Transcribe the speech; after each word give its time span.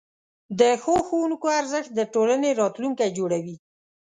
د 0.59 0.61
ښو 0.81 0.95
ښوونکو 1.07 1.47
ارزښت 1.59 1.89
د 1.93 1.99
ټولنې 2.13 2.49
راتلونکی 2.61 3.07
جوړوي. 3.17 3.55